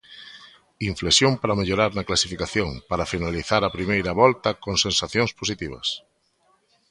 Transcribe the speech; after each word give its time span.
Inflexión 0.91 1.33
para 1.41 1.57
mellorar 1.59 1.91
na 1.93 2.07
clasificación, 2.09 2.69
para 2.89 3.09
finalizar 3.13 3.61
a 3.63 3.73
primeira 3.77 4.11
volta 4.21 4.49
con 4.63 4.75
sensacións 4.85 5.31
positivas. 5.39 5.87